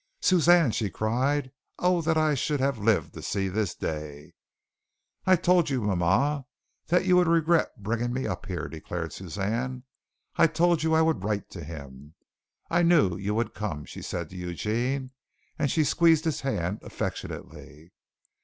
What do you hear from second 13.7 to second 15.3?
she said to Eugene,